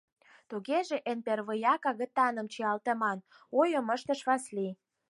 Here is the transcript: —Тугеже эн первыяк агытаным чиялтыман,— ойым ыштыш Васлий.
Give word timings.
—Тугеже 0.49 0.97
эн 1.09 1.19
первыяк 1.25 1.83
агытаным 1.91 2.47
чиялтыман,— 2.53 3.19
ойым 3.59 3.87
ыштыш 3.95 4.19
Васлий. 4.27 4.73